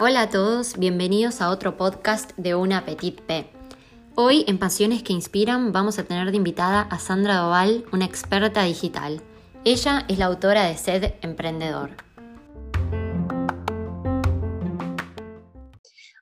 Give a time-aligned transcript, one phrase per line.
[0.00, 3.48] Hola a todos, bienvenidos a otro podcast de Una Petit P.
[4.16, 8.64] Hoy en Pasiones que Inspiran vamos a tener de invitada a Sandra Doval, una experta
[8.64, 9.22] digital.
[9.64, 11.90] Ella es la autora de Sed Emprendedor.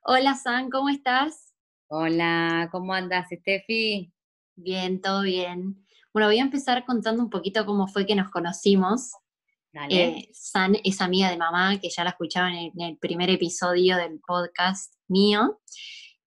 [0.05, 1.55] Hola San, ¿cómo estás?
[1.87, 4.13] Hola, ¿cómo andas, Steffi?
[4.57, 5.88] Bien, todo bien.
[6.13, 9.13] Bueno, voy a empezar contando un poquito cómo fue que nos conocimos.
[9.91, 14.19] Eh, San es amiga de mamá, que ya la escuchaba en el, primer episodio del
[14.27, 15.61] podcast mío.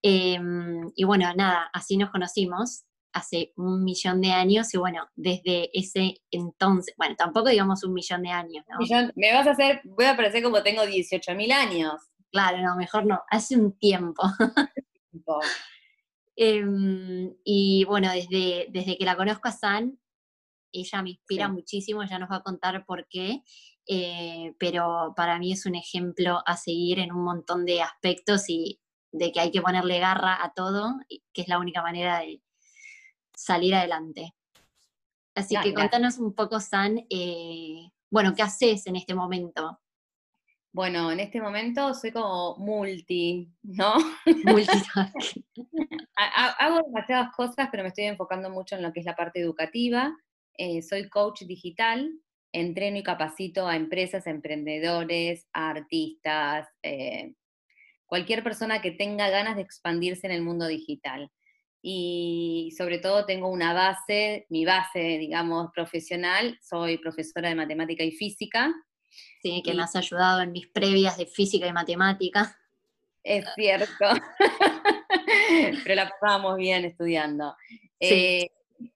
[0.02, 5.70] Em, y bueno, nada, así nos conocimos hace un millón de años y bueno, desde
[5.73, 9.11] ese entonces, bueno, tampoco digamos un millón de años, ¿no?
[9.16, 11.94] me vas a hacer, voy a parecer como tengo 18 mil años.
[12.31, 14.23] Claro, no, mejor no, hace un tiempo.
[16.35, 19.99] Em, y bueno, desde, desde que la conozco a San,
[20.72, 23.44] ella me inspira muchísimo, ella nos va a contar por qué,
[23.88, 28.80] eh, pero para mí es un ejemplo a seguir en un montón de aspectos y
[29.11, 30.95] de que hay que ponerle garra a todo,
[31.33, 32.42] que es la única manera de
[33.36, 34.33] salir adelante.
[35.36, 39.80] Así que contanos un poco, San, eh, bueno, ¿qué haces en este momento?
[40.73, 43.95] Bueno, en este momento soy como multi, ¿no?
[44.45, 45.45] Multitasking.
[46.16, 50.16] Hago demasiadas cosas, pero me estoy enfocando mucho en lo que es la parte educativa.
[50.58, 52.09] Eh, soy coach digital,
[52.53, 57.33] entreno y capacito a empresas, emprendedores, artistas, eh,
[58.05, 61.30] cualquier persona que tenga ganas de expandirse en el mundo digital.
[61.81, 68.11] Y sobre todo tengo una base, mi base, digamos, profesional, soy profesora de matemática y
[68.11, 68.73] física.
[69.42, 72.58] Sí, que me has ayudado en mis previas de física y matemática.
[73.23, 74.06] Es cierto,
[75.84, 77.56] pero la pasábamos bien estudiando.
[78.00, 78.08] Sí.
[78.09, 78.52] Eh,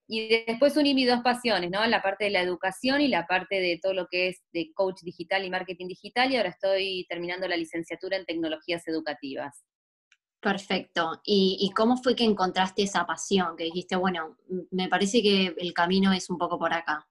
[0.08, 1.86] y después uní mis dos pasiones, ¿no?
[1.86, 5.02] La parte de la educación y la parte de todo lo que es de coach
[5.02, 9.64] digital y marketing digital, y ahora estoy terminando la licenciatura en tecnologías educativas.
[10.40, 11.22] Perfecto.
[11.25, 13.56] ¿Y, cómo fue que encontraste esa pasión?
[13.58, 14.38] Que dijiste, bueno,
[14.70, 17.08] me parece que el camino es un poco por acá.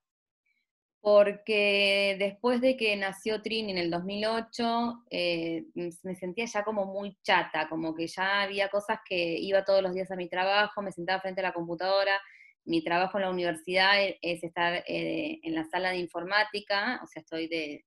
[1.05, 7.19] Porque después de que nació Trini en el 2008, eh, me sentía ya como muy
[7.23, 10.93] chata, como que ya había cosas que iba todos los días a mi trabajo, me
[10.93, 12.19] sentaba frente a la computadora,
[12.65, 17.07] mi trabajo en la universidad e, es estar eh, en la sala de informática, o
[17.07, 17.85] sea, estoy de,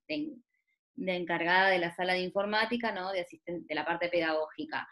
[0.95, 3.11] encargada de la sala de informática, ¿no?
[3.13, 4.87] De, de la parte pedagógica.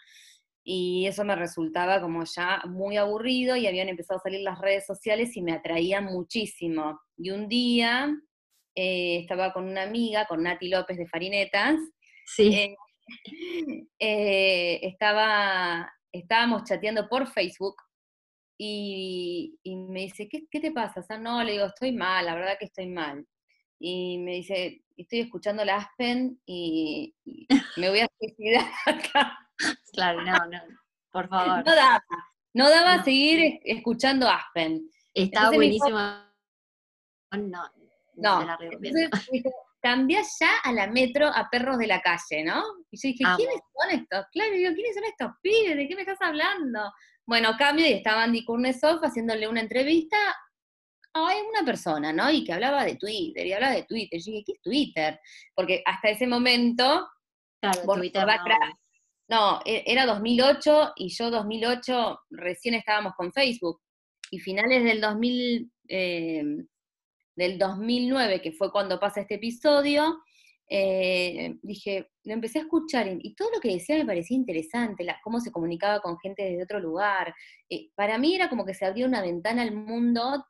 [0.68, 4.86] Y eso me resultaba como ya muy aburrido y habían empezado a salir las redes
[4.88, 7.00] sociales y me atraían muchísimo.
[7.18, 8.12] Y un día
[8.76, 11.80] eh, estaba con una amiga, con Nati López de Farinetas.
[12.26, 12.76] Sí.
[14.00, 17.76] Eh, estaba, estábamos chateando por Facebook
[18.58, 21.02] y, me dice, ¿qué, te pasa?
[21.02, 23.26] O sea, no, le digo, estoy mal, la verdad que estoy mal.
[23.80, 27.16] Y me dice, estoy escuchando la Aspen y,
[27.78, 29.38] me voy a suicidar acá.
[29.94, 30.62] Claro, no, no,
[31.12, 31.64] por favor.
[31.66, 32.04] No daba,
[32.54, 34.90] no daba seguir escuchando Aspen.
[35.14, 35.98] Estaba buenísimo.
[37.32, 37.70] No,
[38.16, 38.58] no.
[39.82, 42.64] cambia ya a la metro a perros de la calle, ¿no?
[42.92, 44.26] Y yo dije, ¿quiénes son estos?
[44.32, 45.76] Claro, digo, ¿quiénes son estos pibes?
[45.76, 46.92] ¿De qué me estás hablando?
[47.26, 50.18] Bueno, cambio y estaba Andy Kurnesov haciéndole una entrevista
[51.16, 52.30] a una persona, ¿no?
[52.30, 54.20] Y que hablaba de Twitter, y hablaba de Twitter.
[54.20, 55.20] Yo dije, ¿qué es Twitter?
[55.56, 57.08] Porque hasta ese momento...
[57.62, 58.28] Claro, Twitter
[59.28, 59.60] no.
[59.66, 63.82] E, era 2008 y yo 2008 recién estábamos con Facebook.
[64.30, 65.72] Y finales del 2000...
[65.88, 66.44] Eh,
[67.36, 70.22] del 2009, que fue cuando pasa este episodio,
[70.70, 75.40] eh, dije, lo empecé a escuchar y, todo lo que decía me parecía interesante, cómo
[75.40, 77.36] se comunicaba con gente desde otro lugar.
[77.70, 80.46] Eh, para mí era como que se abría una ventana al mundo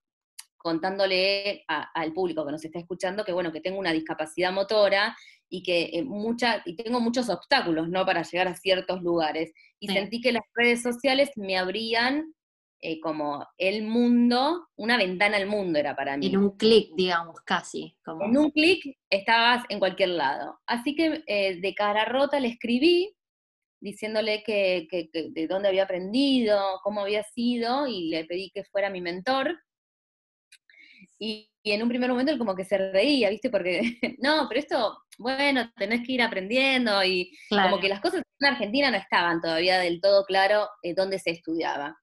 [0.65, 5.15] contándole al público que nos está escuchando que bueno, que tengo una discapacidad motora
[5.47, 8.03] y que eh, mucha, y tengo muchos obstáculos, ¿no?
[8.03, 9.53] Para llegar a ciertos lugares.
[9.79, 12.33] Y sentí que las redes sociales me abrían
[12.81, 16.25] eh, como el mundo, una ventana al mundo era para mí.
[16.25, 17.95] En un clic, digamos, casi.
[18.03, 18.25] Como...
[18.25, 20.59] En un clic estabas en cualquier lado.
[20.65, 23.15] Así que eh, de cara rota le escribí
[23.79, 28.99] diciéndole que, de dónde había aprendido, cómo había sido, y le pedí que fuera mi
[28.99, 29.59] mentor.
[31.19, 33.49] Y, en un primer momento él como que se reía, ¿viste?
[33.49, 33.81] Porque,
[34.19, 38.91] no, pero esto, bueno, tenés que ir aprendiendo, y como que las cosas en Argentina
[38.91, 41.97] no estaban todavía del todo claro eh, dónde se estudiaba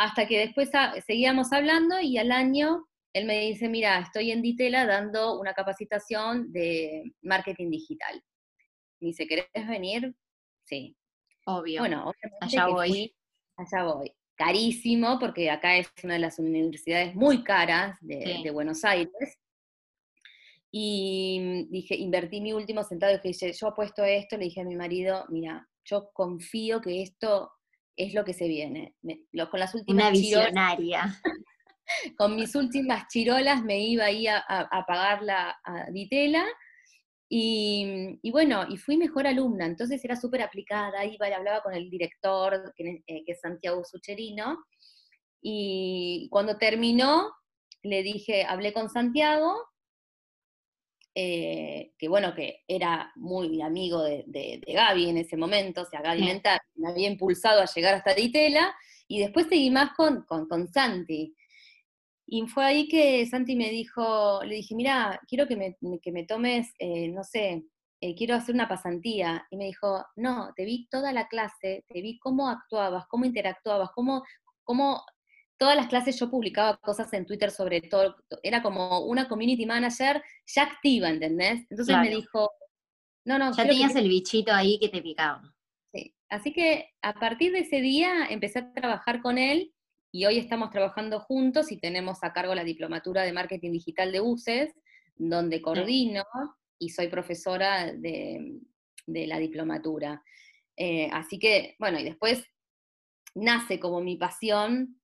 [0.00, 0.70] hasta que después
[1.06, 6.50] seguíamos hablando y al año él me dice, mira, estoy en Ditela dando una capacitación
[6.52, 8.22] de marketing digital.
[9.00, 10.14] Me dice, ¿querés venir?
[10.64, 10.96] Sí.
[11.44, 11.80] Obvio.
[11.80, 13.14] Bueno, allá voy.
[13.58, 14.10] allá voy.
[14.40, 19.38] Carísimo, porque acá es una de las universidades muy caras de, Buenos Aires.
[20.72, 24.76] Y dije, invertí mi último centavo y dije, yo apuesto esto, le dije a mi
[24.76, 27.52] marido, mira, yo confío que esto
[27.94, 28.94] es lo que se viene.
[29.50, 31.20] con las últimas Una visionaria.
[32.16, 36.46] con mis últimas chirolas me iba ahí a, a, pagar la a Ditela.
[37.32, 41.88] Y, bueno, y fui mejor alumna, entonces era súper aplicada, iba y hablaba con el
[41.88, 44.64] director, que, eh, que es Santiago Sucherino,
[45.40, 47.32] y cuando terminó,
[47.84, 49.64] le dije, hablé con Santiago,
[51.14, 56.02] eh, que bueno, que era muy amigo de, de, Gaby en ese momento, o sea,
[56.02, 56.40] Gaby
[56.74, 58.74] me había impulsado a llegar hasta Ditela,
[59.06, 61.34] y después seguí más con, con, Santi.
[62.32, 66.24] Y fue ahí que Santi me dijo, le dije, mira, quiero que me, que me
[66.24, 67.64] tomes, eh, no sé,
[68.00, 69.44] eh, quiero hacer una pasantía.
[69.50, 73.90] Y me dijo, no, te vi toda la clase, te vi cómo actuabas, cómo interactuabas,
[73.96, 74.22] cómo,
[74.62, 75.04] cómo
[75.58, 80.22] todas las clases yo publicaba cosas en Twitter sobre todo, era como una community manager
[80.46, 81.66] ya activa, ¿entendés?
[81.68, 82.48] Entonces me dijo,
[83.24, 83.52] no, no.
[83.56, 85.42] Ya tenías el bichito ahí que te picaba.
[85.92, 89.74] Sí, así que a partir de ese día empecé a trabajar con él
[90.12, 94.20] y hoy estamos trabajando juntos y tenemos a cargo la diplomatura de marketing digital de
[94.20, 94.74] UCES,
[95.16, 96.24] donde coordino
[96.78, 98.60] y soy profesora de,
[99.06, 100.22] la diplomatura.
[100.76, 102.44] Eh, así que, bueno, y después
[103.34, 105.00] nace como mi pasión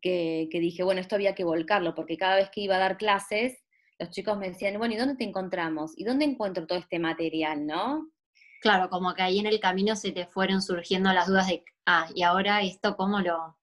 [0.00, 3.62] que, dije, bueno, esto había que volcarlo, porque cada vez que iba a dar clases,
[3.98, 5.92] los chicos me decían, bueno, ¿y dónde te encontramos?
[5.96, 8.10] ¿Y dónde encuentro todo este material, no?
[8.60, 12.08] Claro, como que ahí en el camino se te fueron surgiendo las dudas de, ah,
[12.14, 13.56] y ahora esto, ¿cómo lo,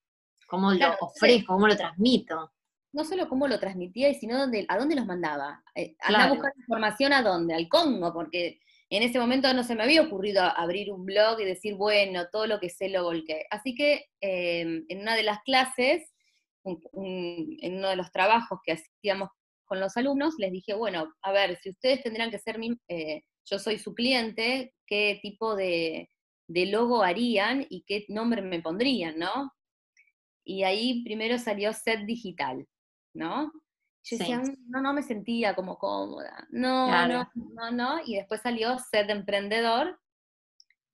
[0.47, 2.51] cómo lo ofrezco, cómo lo transmito?
[2.91, 5.63] No solo cómo lo transmitía, sino dónde, a dónde los mandaba.
[5.75, 8.59] Eh, a buscar información a dónde, al Congo, porque
[8.89, 12.45] en ese momento no se me había ocurrido abrir un blog y decir, bueno, todo
[12.45, 13.45] lo que sé lo volqué.
[13.49, 16.13] Así que em, en una de las clases
[16.65, 19.29] en uno de los trabajos que hacíamos
[19.65, 23.23] con los alumnos, les dije, bueno, a ver, si ustedes tendrán que ser mi, eh,
[23.45, 26.09] yo soy su cliente, ¿qué tipo de,
[26.47, 29.51] logo harían y qué nombre me pondrían, no?
[30.43, 32.67] Y ahí primero salió Set Digital,
[33.13, 33.51] ¿no?
[34.03, 38.41] Yo decía, mm, no, no me sentía como cómoda, no, no, no, no, y después
[38.41, 39.97] salió Set Emprendedor,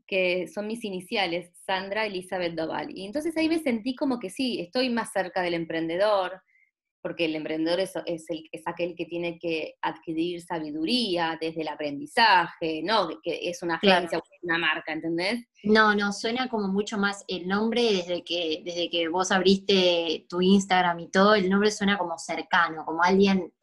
[0.06, 2.96] que son mis iniciales, Sandra Elizabeth Doval.
[2.96, 6.42] Y entonces ahí me sentí como que sí, estoy más cerca del emprendedor,
[7.02, 11.68] porque el emprendedor es, es, el, es aquel que tiene que adquirir sabiduría desde el
[11.70, 13.10] aprendizaje, ¿no?
[13.22, 15.46] Que es una agencia una marca, ¿entendés?
[15.64, 20.42] No, no, suena como mucho más el nombre desde que, desde que vos abriste tu
[20.42, 23.54] Instagram y todo, el nombre suena como cercano, como alguien,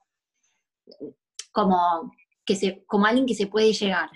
[1.52, 2.12] como,
[2.44, 4.10] que se, como alguien que se puede llegar.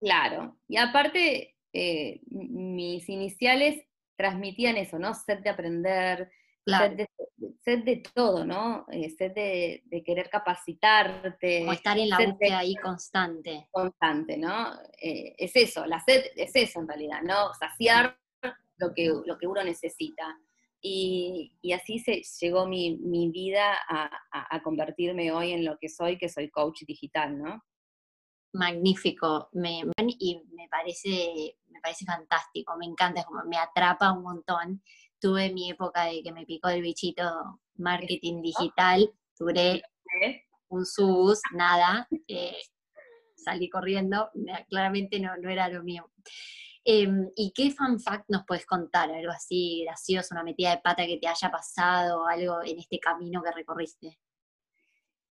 [0.00, 3.84] Claro, y aparte eh, mis iniciales
[4.16, 5.14] transmitían eso, ¿no?
[5.14, 6.30] Sed de aprender,
[6.66, 8.86] sed, de, todo, ¿no?
[8.90, 11.66] Eh, sed de, querer capacitarte.
[11.66, 13.68] O estar en la búsqueda ahí constante.
[13.70, 14.72] Constante, ¿no?
[15.00, 17.52] Eh, es eso, la sed es eso en realidad, ¿no?
[17.54, 18.18] Saciar
[18.78, 20.38] lo que, lo que uno necesita.
[20.82, 22.98] Y, así se llegó mi,
[23.32, 27.62] vida a, a, convertirme hoy en lo que soy, que soy coach digital, ¿no?
[28.52, 29.82] magnífico me,
[30.18, 34.82] y me parece, me parece fantástico, me encanta, como me atrapa un montón.
[35.20, 39.82] Tuve mi época de que me picó el bichito marketing digital, duré
[40.68, 42.56] un sus, nada, eh,
[43.36, 44.30] salí corriendo,
[44.68, 46.10] claramente no, no era lo mío.
[46.84, 49.10] Em, ¿Y qué fan fact nos puedes contar?
[49.10, 53.42] Algo así gracioso, una metida de pata que te haya pasado, algo en este camino
[53.42, 54.18] que recorriste.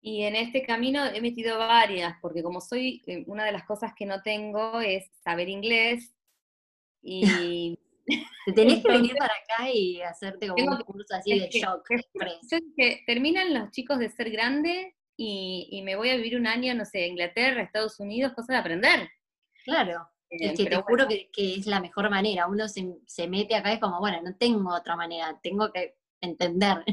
[0.01, 3.93] Y en este camino he metido varias, porque como soy, eh, una de las cosas
[3.95, 6.13] que no tengo es saber inglés.
[7.01, 7.77] Y.
[8.45, 11.87] Te tenés que venir para acá y hacerte como un curso así de shock
[12.75, 16.85] que terminan los chicos de ser grande y, me voy a vivir un año, no
[16.85, 19.09] sé, Inglaterra, Estados Unidos, cosas de aprender.
[19.63, 20.09] Claro.
[20.29, 22.47] Eh, es que te juro que, es la mejor manera.
[22.47, 25.95] Uno se, se mete acá y es como, bueno, no tengo otra manera, tengo que
[26.19, 26.83] entender.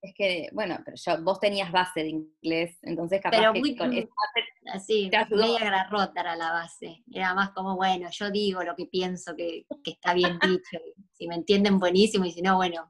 [0.00, 3.92] Es que, bueno, pero yo, vos tenías base de inglés, entonces capaz pero muy, con
[3.92, 4.08] esa
[4.72, 7.02] así, media rota era la base.
[7.10, 10.78] Era más como, bueno, yo digo lo que pienso que, está bien dicho.
[11.12, 12.88] si me entienden, buenísimo, y si no, bueno,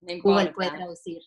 [0.00, 1.18] Google puede traducir.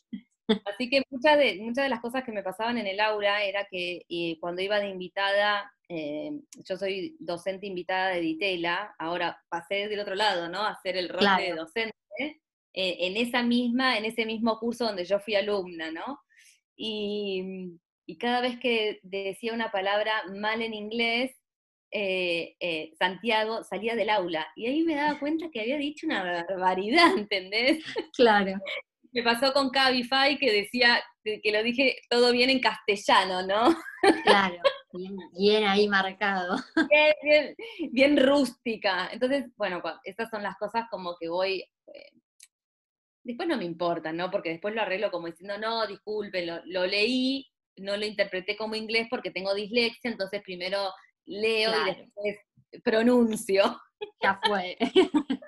[0.66, 3.68] Así que muchas de, muchas de las cosas que me pasaban en el aula era
[3.70, 4.04] que
[4.40, 6.32] cuando iba de invitada, eh,
[6.68, 10.60] yo soy docente invitada de Ditela, ahora pasé del otro lado, ¿no?
[10.60, 15.06] A hacer el rol de docente eh, en esa misma, en ese mismo curso donde
[15.06, 16.20] yo fui alumna, ¿no?
[16.76, 17.74] Y,
[18.18, 21.32] cada vez que decía una palabra mal en inglés,
[21.92, 24.48] eh, eh, Santiago salía del aula.
[24.56, 27.84] Y ahí me daba cuenta que había dicho una barbaridad, ¿entendés?
[28.16, 28.54] Claro.
[29.12, 33.76] Me pasó con Cabify que decía, que, lo dije todo bien en castellano, ¿no?
[34.24, 34.58] Claro,
[35.38, 36.58] bien, ahí marcado.
[37.92, 39.10] Bien, rústica.
[39.12, 41.62] Entonces, bueno, estas son las cosas como que voy...
[41.88, 42.12] Eh,
[43.24, 44.32] después no me importa, ¿no?
[44.32, 47.48] Porque después lo arreglo como diciendo, no, disculpe, lo, leí,
[47.80, 50.92] no lo interpreté como inglés porque tengo dislexia, entonces primero
[51.26, 52.38] leo y después
[52.84, 53.80] pronuncio.
[54.22, 54.78] Ya fue.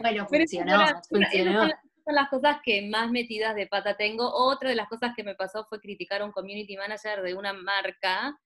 [0.00, 1.70] bueno, funcionó, funcionó
[2.04, 4.30] son las cosas que más metidas de pata tengo.
[4.30, 7.52] Otra de las cosas que me pasó fue criticar a un community manager de una
[7.52, 8.38] marca.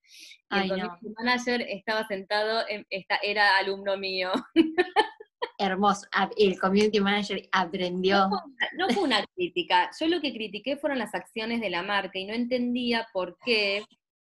[0.50, 4.30] Y el community manager estaba sentado, en, esta, era alumno mío.
[5.59, 6.07] Hermoso.
[6.37, 8.29] El community manager aprendió.
[8.77, 9.91] No fue, una crítica.
[9.99, 13.85] Yo lo que critiqué fueron las acciones de la marca y no entendía por qué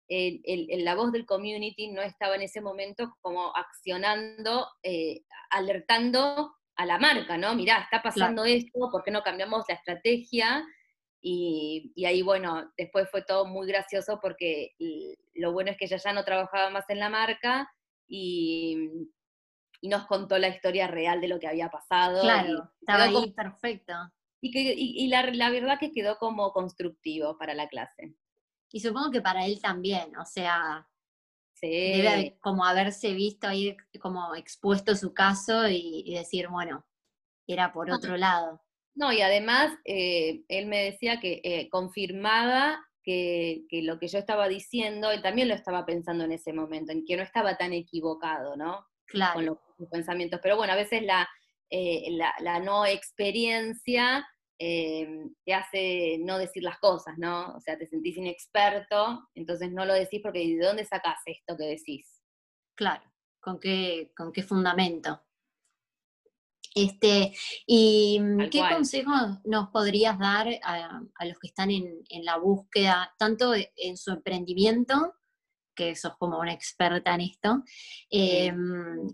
[0.08, 6.98] la voz del community no estaba en ese momento como accionando, eh, alertando a la
[6.98, 7.54] marca, ¿no?
[7.54, 10.66] Mirá, está pasando esto, ¿por qué no cambiamos la estrategia?
[11.22, 14.72] Y, ahí, bueno, después fue todo muy gracioso porque
[15.34, 17.72] lo bueno es que ella ya no trabajaba más en la marca
[18.06, 18.90] y,
[19.88, 22.20] nos contó la historia real de lo que había pasado.
[22.22, 23.92] Claro, estaba ahí perfecto.
[24.40, 28.14] Y, que, y, la, la, verdad que quedó como constructivo para la clase.
[28.72, 30.88] Y supongo que para él también, o sea,
[31.62, 36.84] Debe como haberse visto ahí, como expuesto su caso y, decir, bueno,
[37.46, 38.60] era por otro lado.
[38.94, 44.48] No, y además eh, él me decía que eh, confirmaba que, lo que yo estaba
[44.48, 48.56] diciendo, él también lo estaba pensando en ese momento, en que no estaba tan equivocado,
[48.56, 48.84] ¿no?
[49.12, 49.34] Claro.
[49.34, 49.58] Con los,
[49.90, 50.40] pensamientos.
[50.42, 51.28] Pero bueno, a veces la,
[51.68, 54.24] eh, la, la no experiencia
[54.64, 57.52] eh, te hace no decir las cosas, ¿no?
[57.56, 61.64] O sea, te sentís inexperto, entonces no lo decís porque ¿de dónde sacás esto que
[61.64, 62.22] decís?
[62.76, 63.02] Claro,
[63.40, 65.20] ¿con qué, con qué fundamento?
[66.76, 67.34] Este,
[67.66, 68.20] ¿Y
[68.52, 69.10] qué consejo
[69.44, 75.14] nos podrías dar a, los que están en, la búsqueda, tanto en su emprendimiento,
[75.74, 77.62] que sos como una experta en esto,
[78.10, 79.08] em,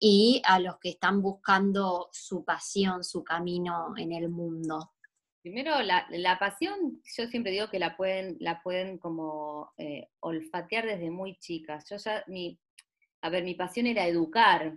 [0.00, 4.94] y a los que están buscando su pasión, su camino en el mundo?
[5.42, 11.10] Primero, la, pasión, yo siempre digo que la pueden, la pueden como eh, olfatear desde
[11.10, 11.84] muy chicas.
[11.90, 12.60] Yo ya, mi,
[13.22, 14.76] a ver, mi pasión era educar,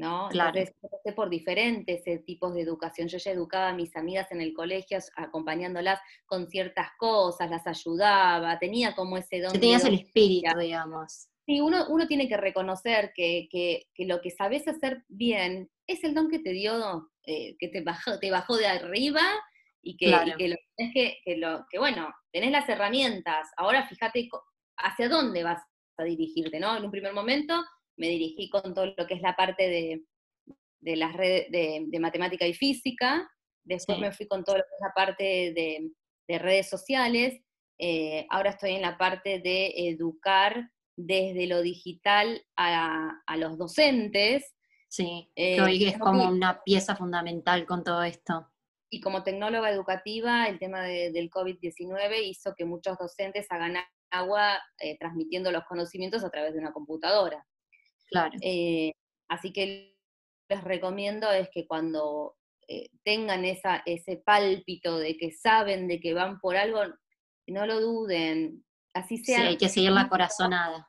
[0.00, 0.28] ¿no?
[0.30, 0.58] Claro.
[0.58, 3.06] Entonces, por diferentes eh, tipos de educación.
[3.06, 8.58] Yo ya educaba a mis amigas en el colegio, acompañándolas con ciertas cosas, las ayudaba,
[8.58, 9.52] tenía como ese don.
[9.52, 11.28] tenías el espíritu, digamos.
[11.46, 16.30] Sí, uno, uno tiene que reconocer que, lo que sabes hacer bien es el don
[16.30, 19.22] que te dio, eh, que te bajó, te bajó de arriba
[19.82, 20.18] y que, lo,
[20.76, 24.28] es que, lo, que, bueno, tenés las herramientas, ahora fíjate
[24.76, 25.62] hacia dónde vas
[25.98, 26.76] a dirigirte, ¿no?
[26.76, 27.62] En un primer momento
[28.00, 30.02] me dirigí con todo lo que es la parte de,
[30.80, 33.30] de las redes de, matemática y física,
[33.62, 35.92] después me fui con todo lo que es la parte de,
[36.38, 37.42] redes sociales,
[37.78, 44.54] eh, ahora estoy en la parte de educar desde lo digital a, los docentes.
[44.88, 48.48] Sí, que eh, hoy es como una pieza fundamental con todo esto.
[48.90, 53.76] Y como tecnóloga educativa, el tema del COVID-19 hizo que muchos docentes hagan
[54.10, 57.44] agua eh, transmitiendo los conocimientos a través de una computadora.
[58.10, 58.36] Claro.
[58.42, 58.92] Eh,
[59.28, 59.96] así que
[60.48, 62.36] les recomiendo es que cuando
[63.02, 66.82] tengan esa, ese pálpito de que saben de que van por algo,
[67.50, 68.64] no lo duden.
[68.94, 69.38] Así sea.
[69.38, 70.88] Sí, hay que seguir la corazonada.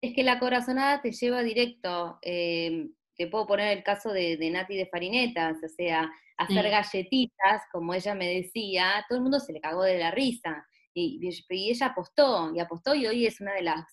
[0.00, 2.18] Es que la corazonada te lleva directo.
[2.22, 7.94] Eh, te puedo poner el caso de, Nati de Farinetas, o sea, hacer galletitas, como
[7.94, 10.66] ella me decía, todo el mundo se le cagó de la risa.
[10.92, 11.18] Y,
[11.48, 13.84] ella apostó, y apostó, y hoy es una de las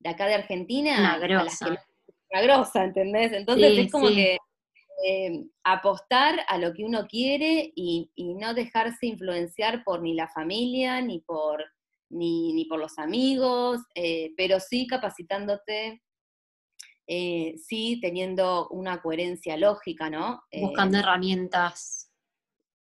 [0.00, 1.66] de acá de Argentina, una grosa.
[1.66, 1.80] una
[2.30, 3.32] grosa, ¿entendés?
[3.32, 4.36] Entonces es como que
[5.04, 10.28] eh, apostar a lo que uno quiere y, y, no dejarse influenciar por ni la
[10.28, 11.64] familia, ni por
[12.10, 16.02] ni, por los amigos, eh, pero sí capacitándote,
[17.06, 20.42] eh, sí teniendo una coherencia lógica, ¿no?
[20.52, 22.10] Buscando herramientas.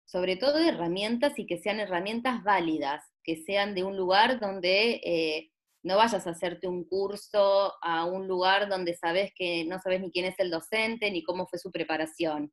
[0.04, 5.50] Sobre todo herramientas y que sean herramientas válidas, que sean de un lugar donde
[5.86, 10.10] no vayas a hacerte un curso a un lugar donde sabes que no sabes ni
[10.10, 12.52] quién es el docente ni cómo fue su preparación.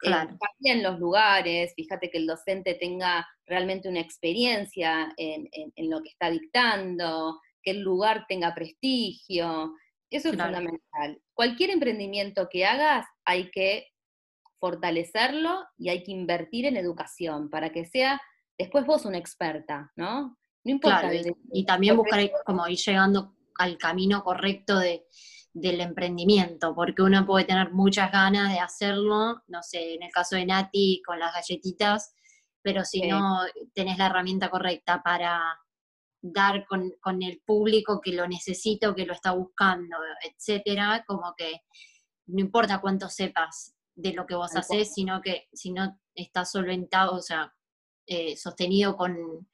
[0.00, 0.36] Claro.
[0.60, 5.48] en los lugares, fíjate que el docente tenga realmente una experiencia en,
[5.88, 9.72] lo que está dictando, que el lugar tenga prestigio,
[10.10, 11.22] eso es fundamental.
[11.32, 13.86] Cualquier emprendimiento que hagas hay que
[14.60, 18.20] fortalecerlo y hay que invertir en educación para que sea
[18.58, 20.36] después vos una experta, ¿no?
[20.64, 21.10] No importa.
[21.52, 25.06] y, también buscar como ir llegando al camino correcto de,
[25.54, 30.34] del emprendimiento, porque uno puede tener muchas ganas de hacerlo, no sé, en el caso
[30.34, 32.14] de Nati con las galletitas,
[32.60, 33.40] pero si no
[33.72, 35.40] tenés la herramienta correcta para
[36.20, 41.60] dar con, el público que lo necesita que lo está buscando, etcétera, como que
[42.26, 47.16] no importa cuánto sepas de lo que vos haces, sino que si no estás solventado,
[47.16, 47.54] o sea,
[48.06, 49.46] eh, sostenido con,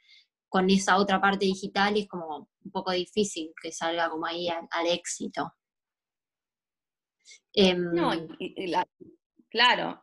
[0.68, 5.52] esa otra parte digital, es como un poco difícil que salga como ahí al, éxito.
[7.54, 8.28] no, em,
[9.48, 10.02] claro.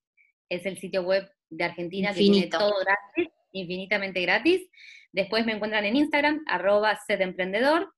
[0.48, 4.68] es el sitio web de Argentina que tiene todo gratis, infinitamente gratis.
[5.12, 7.92] Después me encuentran en Instagram, arroba setemprendedor.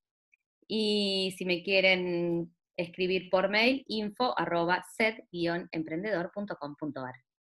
[0.67, 7.15] Y si me quieren escribir por mail, info arroba set-emprendedor.com.ar.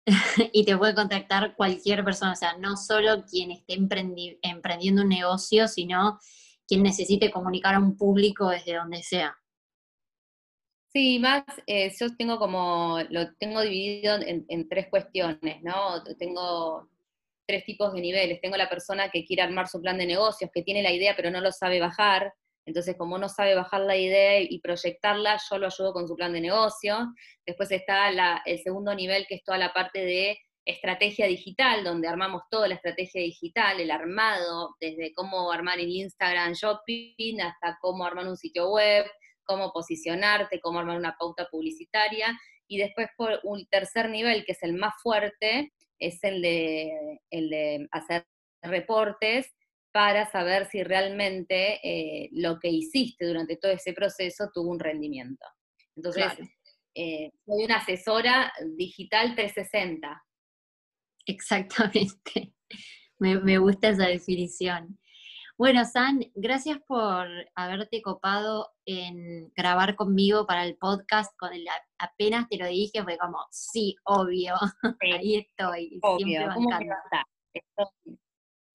[0.52, 5.68] y te puede contactar cualquier persona, o sea, no solo quien esté emprendiendo un negocio,
[5.68, 6.18] sino
[6.72, 9.36] quien necesite comunicar a un público desde donde sea.
[10.90, 16.02] Sí, más, eh, yo tengo como, lo tengo dividido en, en, tres cuestiones, ¿no?
[16.18, 16.88] Tengo
[17.46, 18.40] tres tipos de niveles.
[18.40, 21.30] Tengo la persona que quiere armar su plan de negocios, que tiene la idea pero
[21.30, 22.32] no lo sabe bajar,
[22.64, 26.32] entonces, como no sabe bajar la idea y proyectarla, yo lo ayudo con su plan
[26.32, 27.12] de negocio.
[27.44, 28.08] Después está
[28.44, 32.74] el segundo nivel, que es toda la parte de estrategia digital, donde armamos toda la
[32.76, 38.70] estrategia digital, el armado, desde cómo armar el Instagram Shopping hasta cómo armar un sitio
[38.70, 39.04] web,
[39.44, 42.38] cómo posicionarte, cómo armar una pauta publicitaria.
[42.68, 47.50] Y después por un tercer nivel, que es el más fuerte, es el de, el
[47.50, 48.26] de hacer
[48.62, 49.52] reportes
[49.92, 55.44] para saber si realmente eh, lo que hiciste durante todo ese proceso tuvo un rendimiento.
[55.94, 56.32] Entonces,
[56.94, 60.22] eh, soy una asesora digital 360.
[61.26, 62.52] Exactamente.
[63.18, 64.98] Me, gusta esa definición.
[65.56, 71.30] Bueno, San, gracias por haberte copado en grabar conmigo para el podcast.
[71.38, 71.64] Con el,
[71.98, 74.54] apenas te lo dije, fue como, sí, obvio,
[75.00, 76.00] ahí estoy.
[76.02, 76.48] Obvio,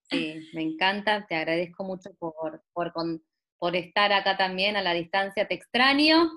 [0.10, 2.93] Sí, me encanta, te agradezco mucho por, por,
[3.60, 6.32] por estar acá también a la distancia, te extraño.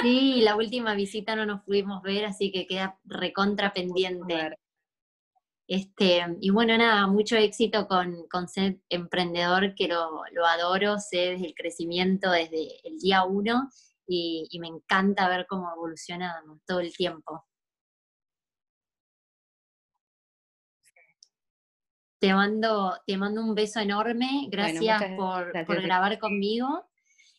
[0.00, 4.56] Sí, la última visita no nos pudimos ver, así que queda recontra pendiente.
[5.72, 11.30] Este, y bueno, nada, mucho éxito con, con Ser Emprendedor, que lo, lo, adoro, sé
[11.30, 13.70] desde el crecimiento desde el día uno
[14.06, 17.46] y, y me encanta ver cómo evoluciona todo el tiempo.
[22.20, 26.86] Te mando, te mando un beso enorme, gracias, por, grabar conmigo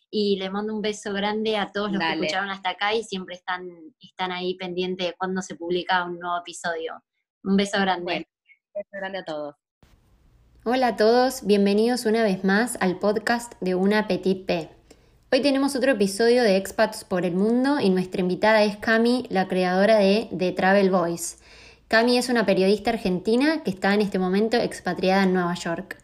[0.10, 3.36] y le mando un beso grande a todos los que escucharon hasta acá y siempre
[3.36, 3.70] están,
[4.00, 7.04] están ahí pendientes de cuando se publica un nuevo episodio.
[7.46, 8.16] Un beso grande.
[8.16, 9.56] un beso grande a todos.
[10.64, 14.70] Hola a todos, bienvenidos una vez más al podcast de Una Petit P.
[15.30, 19.50] Hoy tenemos otro episodio de Expats por el Mundo y nuestra invitada es Cami, la
[19.50, 21.36] creadora de The Travel Voice.
[21.90, 26.03] Cami es una periodista argentina que está en este momento expatriada en Nueva York.